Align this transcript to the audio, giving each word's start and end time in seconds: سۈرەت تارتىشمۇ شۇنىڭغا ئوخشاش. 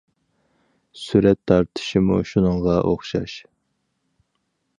سۈرەت 1.01 1.39
تارتىشمۇ 1.51 2.17
شۇنىڭغا 2.31 2.79
ئوخشاش. 2.85 3.37